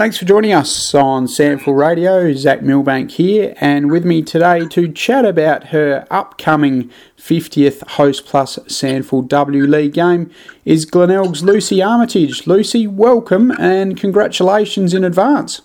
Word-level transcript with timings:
Thanks 0.00 0.16
for 0.16 0.24
joining 0.24 0.54
us 0.54 0.94
on 0.94 1.26
SANFL 1.26 1.76
Radio. 1.76 2.32
Zac 2.32 2.62
Milbank 2.62 3.10
here, 3.10 3.52
and 3.60 3.90
with 3.90 4.02
me 4.02 4.22
today 4.22 4.66
to 4.68 4.90
chat 4.90 5.26
about 5.26 5.64
her 5.64 6.06
upcoming 6.10 6.90
50th 7.18 7.80
Hostplus 7.80 8.58
SANFL 8.60 9.28
W 9.28 9.66
League 9.66 9.92
game 9.92 10.30
is 10.64 10.86
Glenelg's 10.86 11.44
Lucy 11.44 11.82
Armitage. 11.82 12.46
Lucy, 12.46 12.86
welcome 12.86 13.50
and 13.58 13.94
congratulations 13.94 14.94
in 14.94 15.04
advance. 15.04 15.60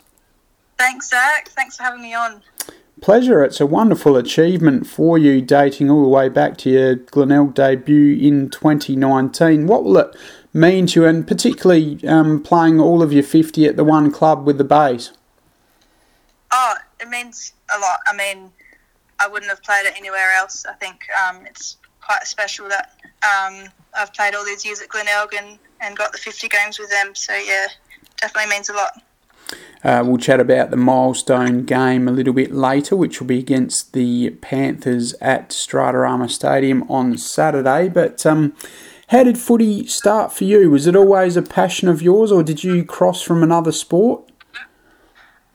Thanks, 0.78 1.12
Zac. 1.12 1.48
Thanks 1.52 1.78
for 1.78 1.84
having 1.84 2.02
me 2.02 2.14
on. 2.14 2.42
Pleasure. 3.00 3.42
It's 3.42 3.62
a 3.62 3.66
wonderful 3.66 4.18
achievement 4.18 4.86
for 4.86 5.18
you, 5.18 5.42
dating 5.42 5.90
all 5.90 6.04
the 6.04 6.10
way 6.10 6.28
back 6.28 6.58
to 6.58 6.70
your 6.70 6.96
Glenelg 6.96 7.54
debut 7.54 8.18
in 8.18 8.50
2019. 8.50 9.66
What 9.66 9.86
will 9.86 9.98
it 9.98 10.14
mean 10.56 10.88
to 10.88 11.02
you, 11.02 11.06
and 11.06 11.28
particularly 11.28 12.00
um, 12.08 12.42
playing 12.42 12.80
all 12.80 13.04
of 13.04 13.12
your 13.12 13.24
50 13.24 13.66
at 13.66 13.76
the 13.76 13.84
one 13.84 14.12
club 14.12 14.46
with 14.46 14.58
the 14.58 14.64
Bays? 14.64 15.12
Oh, 16.52 16.76
it 17.00 17.10
means 17.10 17.54
a 17.76 17.80
lot. 17.80 18.00
I 18.08 18.16
mean, 18.16 18.52
I 19.20 19.28
wouldn't 19.28 19.50
have 19.50 19.62
played 19.62 19.86
it 19.86 19.94
anywhere 19.98 20.32
else. 20.38 20.66
I 20.66 20.74
think 20.74 21.02
um, 21.28 21.46
it's 21.46 21.78
quite 22.02 22.24
special 22.24 22.70
that 22.70 22.96
um, 23.24 23.70
I've 23.94 24.14
played 24.14 24.34
all 24.34 24.46
these 24.46 24.66
years 24.66 24.82
at 24.82 24.88
Glenelg 24.88 25.34
and, 25.34 25.60
and 25.82 25.98
got 25.98 26.14
the 26.14 26.18
50 26.18 26.48
games 26.48 26.80
with 26.80 26.90
them. 26.90 27.14
So, 27.16 27.36
yeah, 27.36 27.68
definitely 28.22 28.50
means 28.52 28.70
a 28.70 28.74
lot. 28.74 29.02
Uh, 29.84 30.04
we'll 30.04 30.18
chat 30.18 30.40
about 30.40 30.72
the 30.72 30.78
milestone 30.78 31.66
game 31.66 32.08
a 32.08 32.12
little 32.12 32.34
bit 32.34 32.52
later, 32.52 32.96
which 32.96 33.20
will 33.20 33.28
be 33.28 33.38
against 33.38 33.94
the 33.94 34.32
Panthers 34.42 35.14
at 35.16 35.50
Stratarama 35.50 36.30
Stadium 36.30 36.90
on 36.90 37.18
Saturday. 37.18 37.90
But 37.90 38.26
um, 38.26 38.56
how 39.10 39.24
did 39.24 39.38
footy 39.38 39.86
start 39.88 40.34
for 40.34 40.44
you? 40.46 40.70
Was 40.70 40.88
it 40.88 40.96
always 40.96 41.38
a 41.38 41.42
passion 41.42 41.88
of 41.88 42.02
yours, 42.02 42.32
or 42.32 42.44
did 42.44 42.64
you 42.64 42.84
cross 42.84 43.22
from 43.22 43.44
another 43.44 43.72
sport? 43.72 44.28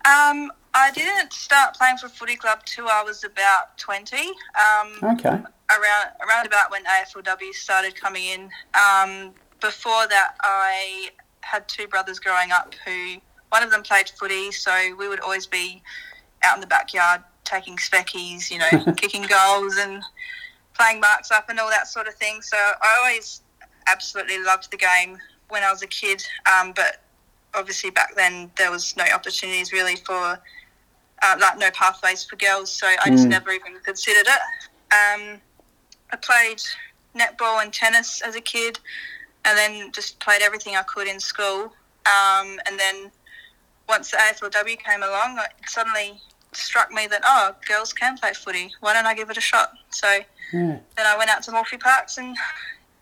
Um, 0.04 0.52
I 0.72 0.90
didn't 0.94 1.32
start 1.32 1.74
playing 1.74 1.98
for 1.98 2.08
footy 2.08 2.36
club 2.36 2.64
till 2.64 2.88
I 2.88 3.02
was 3.02 3.24
about 3.24 3.76
twenty. 3.76 4.28
Um, 4.56 5.14
okay. 5.14 5.28
Around 5.70 6.06
around 6.26 6.46
about 6.46 6.70
when 6.70 6.84
AFLW 6.84 7.52
started 7.52 7.94
coming 7.96 8.24
in. 8.24 8.50
Um, 8.74 9.32
before 9.60 10.06
that, 10.08 10.34
I 10.42 11.10
had 11.40 11.68
two 11.68 11.86
brothers 11.86 12.18
growing 12.18 12.52
up 12.52 12.74
who 12.84 13.16
one 13.50 13.62
of 13.62 13.70
them 13.70 13.82
played 13.82 14.08
footy, 14.08 14.52
so 14.52 14.72
we 14.96 15.08
would 15.08 15.20
always 15.20 15.46
be 15.46 15.82
out 16.44 16.56
in 16.56 16.60
the 16.60 16.66
backyard 16.66 17.22
taking 17.44 17.76
speckies, 17.76 18.50
you 18.50 18.58
know, 18.58 18.92
kicking 18.96 19.22
goals 19.22 19.76
and 19.76 20.02
playing 20.80 21.00
marks 21.00 21.30
up 21.30 21.50
and 21.50 21.58
all 21.58 21.68
that 21.68 21.86
sort 21.86 22.08
of 22.08 22.14
thing. 22.14 22.40
So 22.40 22.56
I 22.56 22.98
always 23.00 23.42
absolutely 23.86 24.42
loved 24.42 24.70
the 24.70 24.78
game 24.78 25.18
when 25.48 25.62
I 25.62 25.70
was 25.70 25.82
a 25.82 25.86
kid, 25.86 26.24
um, 26.50 26.72
but 26.74 27.02
obviously 27.54 27.90
back 27.90 28.14
then 28.16 28.50
there 28.56 28.70
was 28.70 28.96
no 28.96 29.04
opportunities 29.12 29.72
really 29.72 29.96
for 29.96 30.38
uh, 31.22 31.36
like 31.38 31.58
no 31.58 31.70
pathways 31.72 32.24
for 32.24 32.36
girls, 32.36 32.70
so 32.70 32.86
I 32.86 33.10
just 33.10 33.26
mm. 33.26 33.30
never 33.30 33.50
even 33.50 33.74
considered 33.84 34.26
it. 34.26 34.40
Um, 34.94 35.40
I 36.12 36.16
played 36.16 36.62
netball 37.14 37.62
and 37.62 37.72
tennis 37.72 38.22
as 38.22 38.34
a 38.36 38.40
kid, 38.40 38.78
and 39.44 39.58
then 39.58 39.92
just 39.92 40.18
played 40.18 40.40
everything 40.40 40.76
I 40.76 40.82
could 40.82 41.08
in 41.08 41.20
school. 41.20 41.74
Um, 42.06 42.58
and 42.66 42.78
then 42.78 43.10
once 43.86 44.12
the 44.12 44.16
AFLW 44.16 44.78
came 44.78 45.02
along, 45.02 45.38
it 45.38 45.68
suddenly 45.68 46.20
struck 46.52 46.90
me 46.92 47.06
that 47.06 47.22
oh, 47.24 47.54
girls 47.66 47.92
can 47.92 48.16
play 48.16 48.32
footy. 48.32 48.72
Why 48.80 48.92
don't 48.92 49.06
I 49.06 49.14
give 49.14 49.30
it 49.30 49.36
a 49.36 49.40
shot? 49.40 49.72
So 49.90 50.08
yeah. 50.52 50.78
then 50.96 51.06
I 51.06 51.16
went 51.16 51.30
out 51.30 51.42
to 51.44 51.52
Morphy 51.52 51.76
Parks 51.76 52.18
and 52.18 52.36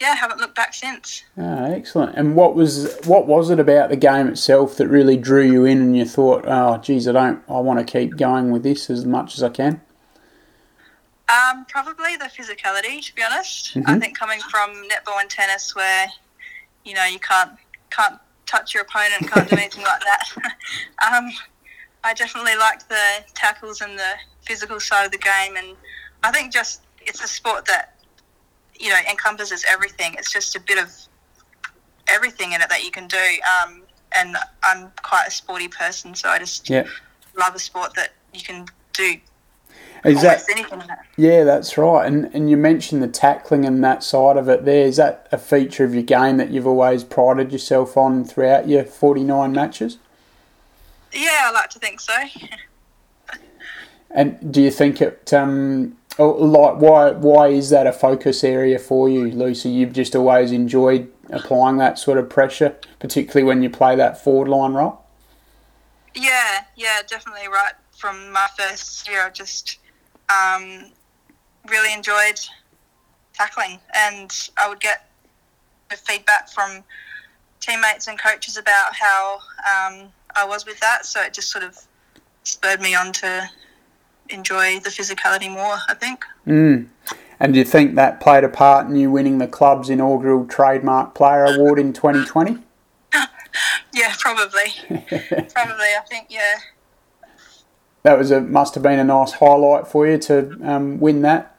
yeah, 0.01 0.15
haven't 0.15 0.39
looked 0.39 0.55
back 0.55 0.75
since. 0.75 1.25
Ah, 1.37 1.65
excellent. 1.67 2.17
And 2.17 2.37
what 2.37 2.55
was 2.55 2.97
what 3.05 3.27
was 3.27 3.51
it 3.51 3.59
about 3.59 3.91
the 3.91 3.97
game 3.97 4.29
itself 4.29 4.77
that 4.77 4.89
really 4.89 5.17
drew 5.17 5.43
you 5.43 5.65
in, 5.65 5.79
and 5.79 5.97
you 5.97 6.05
thought, 6.05 6.45
oh, 6.47 6.79
geez, 6.79 7.09
I 7.09 7.13
don't, 7.13 7.43
I 7.49 7.59
want 7.59 7.81
to 7.81 7.85
keep 7.85 8.17
going 8.17 8.51
with 8.51 8.63
this 8.63 8.91
as 8.91 9.05
much 9.05 9.35
as 9.35 9.43
I 9.43 9.49
can. 9.49 9.81
Um, 11.29 11.67
probably 11.67 12.17
the 12.17 12.27
physicality, 12.27 13.05
to 13.05 13.15
be 13.15 13.23
honest. 13.23 13.75
Mm-hmm. 13.75 13.91
I 13.91 13.99
think 13.99 14.17
coming 14.17 14.41
from 14.41 14.71
netball 14.89 15.21
and 15.21 15.28
tennis, 15.28 15.75
where 15.75 16.06
you 16.84 16.95
know 16.95 17.05
you 17.05 17.19
can't 17.19 17.53
can't 17.91 18.21
touch 18.47 18.75
your 18.75 18.84
opponent, 18.84 19.31
can't 19.31 19.49
do 19.49 19.56
anything 19.56 19.83
like 19.83 20.01
that. 20.01 20.53
um, 21.12 21.31
I 22.04 22.14
definitely 22.14 22.56
like 22.56 22.88
the 22.88 23.25
tackles 23.34 23.81
and 23.81 23.98
the 23.98 24.12
physical 24.42 24.81
side 24.81 25.04
of 25.04 25.12
the 25.12 25.19
game, 25.19 25.56
and 25.56 25.76
I 26.22 26.31
think 26.31 26.53
just 26.53 26.82
it's 27.03 27.22
a 27.22 27.28
sport 27.28 27.64
that 27.66 27.94
you 28.78 28.88
know 28.88 28.98
encompasses 29.10 29.64
everything. 29.69 30.14
It's 30.14 30.32
just 30.32 30.56
a 30.56 30.60
bit 30.60 30.78
of 30.78 30.92
everything 32.09 32.53
in 32.53 32.60
it 32.60 32.69
that 32.69 32.84
you 32.84 32.91
can 32.91 33.06
do. 33.06 33.16
Um, 33.62 33.82
and 34.16 34.36
I'm 34.62 34.91
quite 35.03 35.26
a 35.28 35.31
sporty 35.31 35.69
person, 35.69 36.14
so 36.14 36.28
I 36.28 36.38
just 36.38 36.70
yeah. 36.70 36.86
love 37.38 37.54
a 37.54 37.59
sport 37.59 37.94
that 37.94 38.12
you 38.32 38.42
can 38.42 38.66
do 38.94 39.16
is 40.04 40.22
that, 40.22 40.41
Yeah, 41.16 41.44
that's 41.44 41.76
right. 41.76 42.06
And 42.06 42.30
and 42.32 42.48
you 42.48 42.56
mentioned 42.56 43.03
the 43.03 43.09
tackling 43.09 43.65
and 43.65 43.82
that 43.82 44.03
side 44.03 44.36
of 44.36 44.48
it 44.48 44.65
there. 44.65 44.86
Is 44.86 44.97
that 44.97 45.28
a 45.32 45.38
feature 45.38 45.84
of 45.84 45.94
your 45.94 46.03
game 46.03 46.36
that 46.36 46.50
you've 46.50 46.66
always 46.66 47.04
prided 47.04 47.53
yourself 47.53 47.97
on 47.97 48.25
throughout 48.25 48.69
your 48.69 48.84
49 48.84 49.53
matches? 49.53 49.98
Yeah, 51.13 51.39
I 51.43 51.51
like 51.53 51.71
to 51.71 51.79
think 51.79 52.01
so. 52.01 52.15
and 54.11 54.53
do 54.53 54.63
you 54.63 54.71
think 54.71 55.01
it, 55.01 55.33
um, 55.33 55.97
oh, 56.19 56.31
like, 56.31 56.81
why, 56.81 57.13
why 57.13 57.49
is 57.49 57.71
that 57.71 57.87
a 57.87 57.93
focus 57.93 58.45
area 58.45 58.79
for 58.79 59.09
you, 59.09 59.31
Lucy? 59.31 59.71
You've 59.71 59.93
just 59.93 60.15
always 60.15 60.53
enjoyed 60.53 61.11
applying 61.31 61.77
that 61.79 61.99
sort 61.99 62.19
of 62.19 62.29
pressure, 62.29 62.77
particularly 62.99 63.45
when 63.45 63.63
you 63.63 63.71
play 63.71 63.97
that 63.97 64.23
forward 64.23 64.49
line 64.49 64.75
role? 64.75 65.03
Yeah, 66.15 66.65
yeah, 66.77 67.03
definitely 67.07 67.49
right. 67.49 67.75
From 67.97 68.33
my 68.33 68.49
first 68.57 69.09
year, 69.09 69.27
I 69.27 69.31
just 69.31 69.79
um, 70.29 70.93
really 71.69 71.93
enjoyed 71.93 72.41
tackling, 73.33 73.79
and 73.95 74.51
I 74.57 74.69
would 74.69 74.81
get 74.81 75.09
feedback 75.97 76.49
from 76.49 76.85
teammates 77.61 78.09
and 78.09 78.19
coaches 78.19 78.57
about 78.57 78.95
how 78.95 79.41
um, 79.67 80.13
I 80.37 80.47
was 80.47 80.66
with 80.66 80.81
that. 80.81 81.06
So 81.06 81.22
it 81.22 81.33
just 81.33 81.50
sort 81.50 81.65
of 81.65 81.78
spurred 82.44 82.81
me 82.81 82.94
on 82.94 83.12
to 83.15 83.49
enjoy 84.31 84.81
the 84.81 84.91
physicality 84.91 85.50
more. 85.50 85.78
I 85.89 85.94
think. 85.94 86.25
Mm. 86.47 86.89
And 87.41 87.53
do 87.53 87.59
you 87.61 87.65
think 87.65 87.94
that 87.94 88.21
played 88.21 88.43
a 88.43 88.49
part 88.49 88.89
in 88.89 88.97
you 88.97 89.11
winning 89.11 89.39
the 89.39 89.47
club's 89.47 89.91
inaugural 89.91 90.44
trademark 90.47 91.15
player 91.15 91.44
award 91.44 91.78
in 91.78 91.93
2020? 91.93 92.59
yeah, 93.94 94.12
probably. 94.19 94.72
probably, 94.89 95.87
I 95.97 96.03
think. 96.09 96.27
Yeah 96.31 96.56
that 98.03 98.19
was 98.19 98.31
a 98.31 98.41
must 98.41 98.75
have 98.75 98.83
been 98.83 98.99
a 98.99 99.05
nice 99.05 99.33
highlight 99.33 99.87
for 99.87 100.06
you 100.06 100.19
to 100.19 100.59
um, 100.62 100.99
win 100.99 101.22
that. 101.22 101.56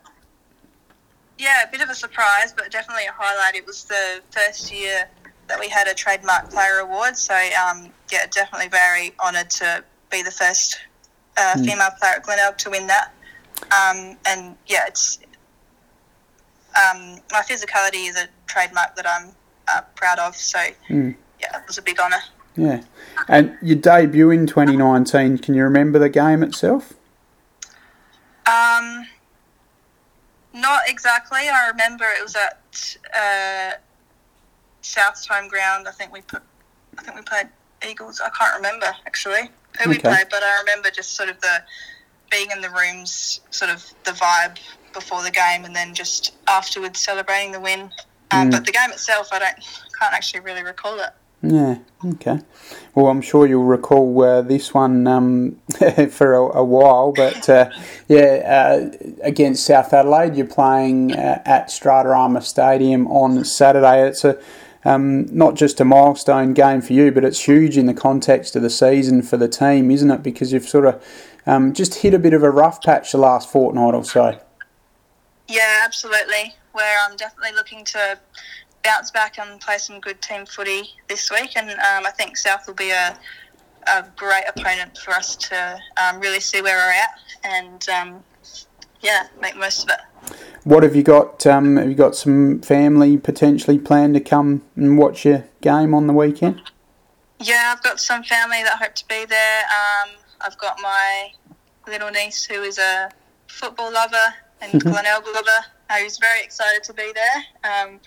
Yeah, 1.38 1.64
a 1.64 1.72
bit 1.72 1.82
of 1.82 1.90
a 1.90 1.96
surprise, 1.96 2.54
but 2.54 2.72
definitely 2.72 3.06
a 3.06 3.14
highlight. 3.16 3.56
It 3.56 3.66
was 3.66 3.84
the 3.86 4.22
first 4.32 4.74
year 4.74 5.08
that 5.50 5.60
we 5.60 5.68
had 5.68 5.88
a 5.88 5.94
trademark 5.94 6.50
player 6.50 6.80
award, 6.80 7.18
so 7.18 7.34
um, 7.34 7.90
yeah, 8.12 8.26
definitely 8.32 8.70
very 8.70 9.14
honoured 9.20 9.50
to 9.50 9.84
be 10.10 10.22
the 10.22 10.32
first 10.32 10.80
uh, 11.38 11.56
mm. 11.56 11.66
female 11.66 11.90
player 12.00 12.14
at 12.16 12.24
Glenelg 12.24 12.58
to 12.60 12.70
win 12.70 12.88
that. 12.88 13.14
Um, 13.64 14.18
and 14.26 14.56
yeah, 14.68 14.88
it's 14.88 15.20
um, 16.76 17.20
my 17.32 17.42
physicality 17.42 18.08
is 18.08 18.16
a 18.16 18.28
trademark 18.48 18.96
that 18.96 19.06
I'm 19.08 19.32
uh, 19.68 19.82
proud 19.96 20.20
of. 20.20 20.36
So 20.36 20.60
mm. 20.88 21.16
yeah, 21.40 21.58
it 21.58 21.64
was 21.68 21.78
a 21.78 21.82
big 21.82 22.00
honour. 22.00 22.22
Yeah. 22.56 22.82
And 23.28 23.58
your 23.62 23.78
debut 23.78 24.32
in 24.32 24.48
2019, 24.48 25.38
can 25.38 25.54
you 25.54 25.64
remember 25.64 26.00
the 26.00 26.10
game 26.10 26.44
itself? 26.44 26.94
Um, 28.46 29.06
not 30.54 30.82
exactly. 30.88 31.42
I 31.48 31.70
remember 31.70 32.06
it 32.06 32.24
was 32.24 32.36
at 32.36 32.98
uh, 33.16 33.78
South's 34.82 35.28
home 35.28 35.48
ground. 35.48 35.88
I 35.88 35.92
think 35.92 36.12
we 36.12 36.22
put, 36.22 36.42
I 36.98 37.04
think 37.04 37.16
we 37.16 37.24
played 37.24 37.48
Eagles. 37.88 38.22
I 38.22 38.30
can't 38.30 38.56
remember 38.56 38.88
actually 39.06 39.50
who 39.78 39.90
okay. 39.90 39.90
we 39.90 39.98
played, 40.00 40.28
but 40.30 40.44
I 40.44 40.60
remember 40.60 40.90
just 40.90 41.16
sort 41.16 41.30
of 41.30 41.40
the 41.42 41.64
being 42.30 42.52
in 42.52 42.62
the 42.62 42.70
rooms, 42.70 43.42
sort 43.50 43.72
of 43.72 43.84
the 44.04 44.12
vibe 44.12 44.58
before 44.94 45.24
the 45.24 45.32
game, 45.32 45.66
and 45.66 45.76
then 45.76 45.94
just 45.94 46.34
afterwards 46.48 47.00
celebrating 47.00 47.52
the 47.52 47.60
win. 47.60 47.90
Um, 48.32 48.48
mm. 48.48 48.52
But 48.52 48.66
the 48.66 48.72
game 48.72 48.92
itself, 48.92 49.30
I 49.32 49.40
don't, 49.40 49.56
can't 50.00 50.14
actually 50.14 50.42
really 50.42 50.64
recall 50.64 51.00
it. 51.00 51.10
Yeah, 51.42 51.78
okay. 52.06 52.40
Well, 52.94 53.08
I'm 53.08 53.22
sure 53.22 53.48
you'll 53.48 53.64
recall 53.64 54.22
uh, 54.22 54.42
this 54.42 54.74
one 54.74 55.08
um, 55.08 55.62
for 56.10 56.34
a, 56.34 56.58
a, 56.58 56.64
while, 56.64 57.14
but 57.14 57.48
uh, 57.48 57.70
yeah, 58.10 58.44
uh, 58.46 58.98
against 59.24 59.66
South 59.66 59.94
Adelaide, 59.94 60.36
you're 60.36 60.46
playing 60.46 61.14
uh, 61.14 61.42
at 61.46 61.68
Stratarama 61.68 62.44
Stadium 62.44 63.08
on 63.08 63.46
Saturday. 63.46 64.06
It's 64.08 64.26
a 64.26 64.38
um, 64.86 65.26
not 65.36 65.56
just 65.56 65.80
a 65.80 65.86
milestone 65.86 66.54
game 66.54 66.82
for 66.82 66.94
you, 66.94 67.12
but 67.12 67.24
it's 67.24 67.46
huge 67.46 67.78
in 67.78 67.86
the 67.86 67.94
context 67.94 68.56
of 68.56 68.62
the 68.62 68.70
season 68.70 69.22
for 69.22 69.38
the 69.38 69.48
team, 69.48 69.92
isn't 69.92 70.10
it? 70.10 70.24
Because 70.24 70.54
you've 70.54 70.68
sort 70.68 70.86
of 70.86 71.04
um, 71.46 71.74
just 71.74 71.96
hit 71.96 72.14
a 72.14 72.20
bit 72.20 72.34
of 72.34 72.44
a 72.44 72.50
rough 72.50 72.82
patch 72.82 73.12
the 73.12 73.18
last 73.18 73.50
fortnight 73.50 73.94
or 73.94 74.04
so. 74.04 74.40
Yeah, 75.48 75.82
absolutely. 75.84 76.56
Where 76.72 76.98
I'm 77.08 77.18
definitely 77.18 77.56
looking 77.56 77.84
to 77.86 78.20
bounce 78.84 79.12
back 79.12 79.40
and 79.40 79.60
play 79.60 79.78
some 79.78 80.00
good 80.00 80.22
team 80.22 80.46
footy 80.46 80.84
this 81.08 81.30
week. 81.32 81.58
And 81.58 81.70
um, 81.72 82.06
I 82.06 82.12
think 82.16 82.38
South 82.38 82.68
will 82.68 82.76
be 82.76 82.92
a, 82.92 83.18
a 83.88 84.06
great 84.16 84.44
opponent 84.48 84.98
for 84.98 85.12
us 85.12 85.36
to 85.36 85.80
um, 86.02 86.20
really 86.20 86.40
see 86.40 86.62
where 86.62 86.78
we're 86.78 86.94
at 86.94 87.20
and 87.44 87.90
um, 87.90 88.24
yeah, 89.02 89.28
make 89.42 89.56
most 89.58 89.84
of 89.84 89.90
it. 89.90 90.36
What 90.64 90.84
have 90.84 90.96
you 90.96 91.04
got? 91.04 91.46
Um, 91.48 91.78
have 91.78 91.90
you 91.90 91.96
got 91.96 92.16
some 92.16 92.62
family 92.62 93.18
potentially 93.18 93.78
planned 93.78 94.14
to 94.16 94.20
come 94.20 94.62
and 94.76 94.98
watch 94.98 95.26
your 95.26 95.46
game 95.62 95.94
on 95.94 96.08
the 96.08 96.14
weekend? 96.14 96.62
Yeah, 97.40 97.74
I've 97.74 97.84
got 97.84 98.00
some 98.00 98.24
family 98.24 98.64
that 98.64 98.78
hope 98.78 98.96
to 98.96 99.08
be 99.08 99.26
there. 99.26 99.62
Um, 99.64 100.10
I've 100.42 100.58
got 100.58 100.78
my 100.82 101.32
little 101.88 102.10
niece 102.12 102.46
who 102.46 102.62
is 102.62 102.78
a 102.78 103.10
football 103.48 103.92
lover 103.92 104.34
and 104.62 104.82
Glenelg 104.82 105.26
lover 105.34 105.66
who's 105.98 106.18
very 106.18 106.42
excited 106.44 106.84
to 106.84 106.94
be 106.94 107.12
there. 107.14 107.84
Um, 107.84 108.00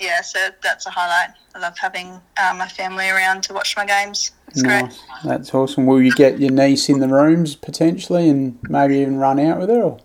yeah, 0.00 0.22
so 0.22 0.48
that's 0.62 0.86
a 0.86 0.90
highlight. 0.90 1.34
I 1.54 1.60
love 1.60 1.78
having 1.78 2.20
uh, 2.36 2.54
my 2.56 2.66
family 2.66 3.08
around 3.08 3.42
to 3.44 3.54
watch 3.54 3.76
my 3.76 3.86
games. 3.86 4.32
It's 4.48 4.62
nice. 4.62 4.82
great. 4.82 5.22
That's 5.24 5.54
awesome. 5.54 5.86
Will 5.86 6.02
you 6.02 6.12
get 6.12 6.40
your 6.40 6.50
niece 6.50 6.88
in 6.88 7.00
the 7.00 7.08
rooms 7.08 7.54
potentially 7.54 8.28
and 8.28 8.58
maybe 8.68 8.98
even 8.98 9.18
run 9.18 9.38
out 9.38 9.60
with 9.60 9.68
her? 9.68 9.82
Or? 9.82 10.00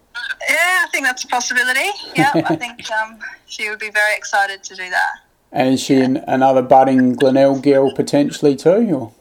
Yeah, 0.47 0.57
think 0.91 1.05
that's 1.05 1.23
a 1.23 1.27
possibility. 1.27 1.89
Yeah, 2.15 2.31
I 2.35 2.55
think 2.57 2.89
um, 2.91 3.19
she 3.45 3.69
would 3.69 3.79
be 3.79 3.89
very 3.89 4.15
excited 4.15 4.63
to 4.63 4.75
do 4.75 4.89
that. 4.89 5.09
And 5.51 5.73
is 5.73 5.81
she 5.81 5.95
yeah. 5.95 6.05
an, 6.05 6.17
another 6.27 6.61
budding 6.61 7.13
Glenelg 7.13 7.63
girl 7.63 7.93
potentially 7.93 8.55
too? 8.55 8.89
Or? 8.93 9.11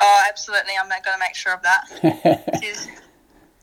Oh, 0.00 0.24
absolutely. 0.28 0.72
I'm 0.80 0.88
going 0.88 1.02
to 1.02 1.18
make 1.20 1.34
sure 1.34 1.54
of 1.54 1.62
that. 1.62 2.58
she's 2.62 2.88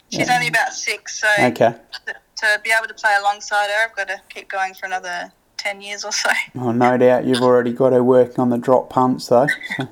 she's 0.10 0.28
yeah. 0.28 0.36
only 0.36 0.48
about 0.48 0.74
six, 0.74 1.20
so 1.20 1.28
okay. 1.40 1.76
to, 2.06 2.16
to 2.38 2.62
be 2.64 2.72
able 2.78 2.88
to 2.88 2.94
play 2.94 3.16
alongside 3.20 3.68
her, 3.70 3.86
I've 3.90 3.96
got 3.96 4.08
to 4.08 4.22
keep 4.30 4.50
going 4.50 4.74
for 4.74 4.86
another 4.86 5.32
10 5.58 5.82
years 5.82 6.06
or 6.06 6.12
so. 6.12 6.30
Oh, 6.56 6.72
no 6.72 6.98
doubt 6.98 7.26
you've 7.26 7.42
already 7.42 7.74
got 7.74 7.92
her 7.92 8.04
working 8.04 8.40
on 8.40 8.50
the 8.50 8.58
drop 8.58 8.90
punts, 8.90 9.28
though. 9.28 9.48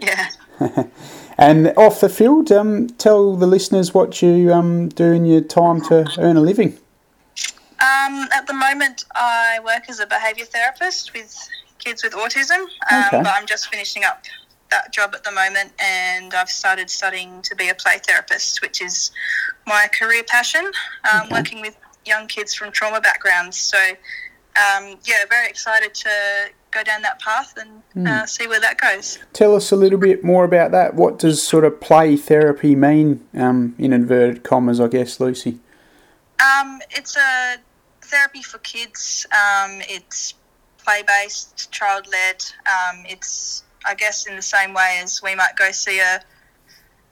yeah. 0.00 0.28
And 1.40 1.72
off 1.78 2.00
the 2.00 2.10
field, 2.10 2.52
um, 2.52 2.88
tell 2.98 3.34
the 3.34 3.46
listeners 3.46 3.94
what 3.94 4.20
you 4.20 4.52
um, 4.52 4.90
do 4.90 5.06
in 5.10 5.24
your 5.24 5.40
time 5.40 5.80
to 5.86 6.06
earn 6.18 6.36
a 6.36 6.40
living. 6.40 6.76
Um, 7.80 8.28
at 8.34 8.46
the 8.46 8.52
moment, 8.52 9.06
I 9.14 9.58
work 9.64 9.88
as 9.88 10.00
a 10.00 10.06
behaviour 10.06 10.44
therapist 10.44 11.14
with 11.14 11.34
kids 11.78 12.04
with 12.04 12.12
autism, 12.12 12.60
um, 12.92 13.04
okay. 13.06 13.22
but 13.22 13.28
I'm 13.28 13.46
just 13.46 13.68
finishing 13.68 14.04
up 14.04 14.22
that 14.70 14.92
job 14.92 15.14
at 15.14 15.24
the 15.24 15.32
moment, 15.32 15.72
and 15.82 16.34
I've 16.34 16.50
started 16.50 16.90
studying 16.90 17.40
to 17.40 17.56
be 17.56 17.70
a 17.70 17.74
play 17.74 17.96
therapist, 18.06 18.60
which 18.60 18.82
is 18.82 19.10
my 19.66 19.88
career 19.98 20.22
passion, 20.24 20.70
um, 21.10 21.22
okay. 21.22 21.34
working 21.34 21.60
with 21.62 21.74
young 22.04 22.26
kids 22.26 22.52
from 22.52 22.70
trauma 22.70 23.00
backgrounds. 23.00 23.56
So, 23.56 23.78
um, 23.78 24.98
yeah, 25.04 25.24
very 25.30 25.48
excited 25.48 25.94
to 25.94 26.10
go 26.70 26.82
down 26.82 27.02
that 27.02 27.20
path 27.20 27.54
and 27.56 27.82
mm. 27.94 28.08
uh, 28.08 28.26
see 28.26 28.46
where 28.46 28.60
that 28.60 28.80
goes. 28.80 29.18
Tell 29.32 29.54
us 29.54 29.72
a 29.72 29.76
little 29.76 29.98
bit 29.98 30.24
more 30.24 30.44
about 30.44 30.70
that. 30.72 30.94
What 30.94 31.18
does 31.18 31.46
sort 31.46 31.64
of 31.64 31.80
play 31.80 32.16
therapy 32.16 32.74
mean, 32.74 33.26
um, 33.34 33.74
in 33.78 33.92
inverted 33.92 34.42
commas, 34.42 34.80
I 34.80 34.88
guess, 34.88 35.20
Lucy? 35.20 35.58
Um, 36.40 36.80
it's 36.90 37.16
a 37.16 37.56
therapy 38.02 38.42
for 38.42 38.58
kids. 38.58 39.26
Um, 39.32 39.80
it's 39.88 40.34
play 40.78 41.02
based, 41.06 41.70
child 41.70 42.06
led. 42.10 42.44
Um, 42.66 43.04
it's, 43.06 43.64
I 43.86 43.94
guess, 43.94 44.26
in 44.26 44.36
the 44.36 44.42
same 44.42 44.74
way 44.74 45.00
as 45.02 45.20
we 45.22 45.34
might 45.34 45.56
go 45.56 45.70
see 45.72 46.00
a 46.00 46.22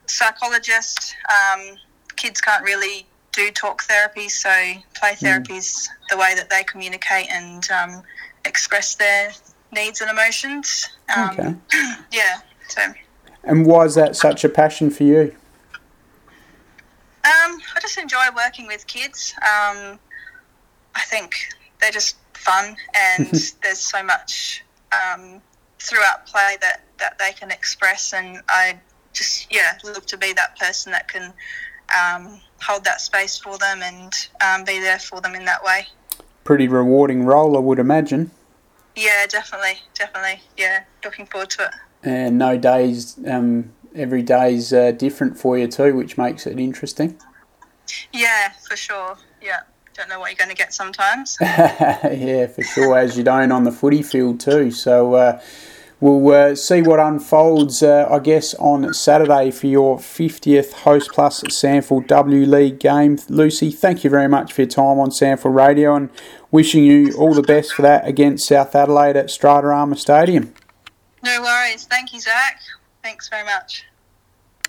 psychologist. 0.07 1.15
Um, 1.29 1.77
kids 2.15 2.41
can't 2.41 2.63
really 2.63 3.05
do 3.31 3.51
talk 3.51 3.83
therapy, 3.83 4.27
so 4.27 4.49
play 4.95 5.13
hmm. 5.13 5.25
therapy 5.25 5.57
is 5.57 5.89
mm. 5.91 6.09
the 6.09 6.17
way 6.17 6.33
that 6.35 6.49
they 6.49 6.63
communicate 6.63 7.27
and 7.29 7.69
um, 7.71 8.03
express 8.45 8.95
their 8.95 9.31
needs 9.71 10.01
and 10.01 10.09
emotions. 10.09 10.89
Um, 11.15 11.29
okay. 11.31 11.55
yeah. 12.11 12.41
So. 12.67 12.81
And 13.43 13.65
why 13.65 13.85
is 13.85 13.95
that 13.95 14.15
such 14.15 14.43
a 14.43 14.49
passion 14.49 14.89
for 14.89 15.03
you? 15.03 15.35
Um, 17.25 17.59
I 17.75 17.79
just 17.81 17.97
enjoy 17.97 18.25
working 18.35 18.67
with 18.67 18.87
kids. 18.87 19.33
Um, 19.37 19.99
I 20.95 21.01
think 21.05 21.35
they're 21.79 21.91
just 21.91 22.17
fun, 22.33 22.75
and 22.95 23.27
there's 23.61 23.79
so 23.79 24.03
much 24.03 24.63
um, 24.91 25.41
throughout 25.79 26.25
play 26.25 26.57
that, 26.61 26.81
that 26.97 27.19
they 27.19 27.31
can 27.33 27.51
express, 27.51 28.13
and 28.13 28.41
I 28.49 28.79
just 29.13 29.51
yeah 29.51 29.77
look 29.83 30.05
to 30.05 30.17
be 30.17 30.33
that 30.33 30.57
person 30.57 30.91
that 30.91 31.07
can 31.07 31.33
um, 31.99 32.39
hold 32.61 32.83
that 32.85 33.01
space 33.01 33.37
for 33.37 33.57
them 33.57 33.81
and 33.81 34.13
um, 34.41 34.63
be 34.63 34.79
there 34.79 34.99
for 34.99 35.21
them 35.21 35.35
in 35.35 35.45
that 35.45 35.63
way. 35.63 35.87
Pretty 36.49 36.67
rewarding 36.67 37.25
role, 37.25 37.55
I 37.55 37.59
would 37.59 37.77
imagine. 37.77 38.31
Yeah, 38.95 39.27
definitely, 39.27 39.77
definitely. 39.93 40.41
Yeah, 40.57 40.81
looking 41.03 41.27
forward 41.27 41.51
to 41.51 41.65
it. 41.65 41.71
And 42.01 42.39
no 42.39 42.57
days, 42.57 43.19
um, 43.27 43.71
every 43.93 44.23
day's 44.23 44.73
uh, 44.73 44.89
different 44.93 45.37
for 45.37 45.59
you 45.59 45.67
too, 45.67 45.95
which 45.95 46.17
makes 46.17 46.47
it 46.47 46.57
interesting. 46.57 47.19
Yeah, 48.11 48.51
for 48.67 48.75
sure. 48.75 49.15
Yeah, 49.39 49.59
don't 49.93 50.09
know 50.09 50.19
what 50.19 50.31
you're 50.31 50.43
going 50.43 50.49
to 50.49 50.55
get 50.55 50.73
sometimes. 50.73 51.37
yeah, 51.41 52.47
for 52.47 52.63
sure, 52.63 52.97
as 52.97 53.15
you 53.15 53.23
don't 53.23 53.51
on 53.51 53.63
the 53.63 53.71
footy 53.71 54.01
field 54.01 54.39
too. 54.39 54.71
So. 54.71 55.13
Uh, 55.13 55.41
We'll 56.01 56.33
uh, 56.33 56.55
see 56.55 56.81
what 56.81 56.99
unfolds, 56.99 57.83
uh, 57.83 58.07
I 58.09 58.19
guess, 58.19 58.53
on 58.53 58.93
Saturday 58.93 59.51
for 59.51 59.67
your 59.67 59.97
50th 59.97 60.71
Hostplus 60.83 61.43
SANFL 61.43 62.07
W 62.07 62.45
League 62.45 62.79
game. 62.79 63.17
Lucy, 63.27 63.69
thank 63.69 64.05
you 64.05 64.09
very 64.09 64.29
much 64.29 64.53
for 64.53 64.61
your 64.61 64.69
time 64.69 64.97
on 64.97 65.09
SANFL 65.09 65.53
Radio 65.53 65.95
and 65.95 66.09
wishing 66.51 66.85
you 66.85 67.13
all 67.17 67.33
the 67.33 67.41
best 67.41 67.73
for 67.73 67.81
that 67.81 68.07
against 68.07 68.47
South 68.47 68.73
Adelaide 68.75 69.17
at 69.17 69.25
Stratarama 69.25 69.97
Stadium. 69.97 70.53
No 71.21 71.41
worries. 71.41 71.83
Thank 71.83 72.13
you, 72.13 72.21
Zac. 72.21 72.61
Thanks 73.03 73.27
very 73.27 73.43
much. 73.43 73.85